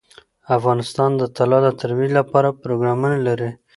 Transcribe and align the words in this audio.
افغانستان 0.57 1.11
د 1.17 1.23
طلا 1.35 1.59
د 1.63 1.67
ترویج 1.81 2.11
لپاره 2.19 2.57
پروګرامونه 2.61 3.17
لري. 3.27 3.49